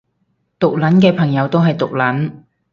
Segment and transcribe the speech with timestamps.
[0.57, 2.33] 毒撚嘅朋友都係毒撚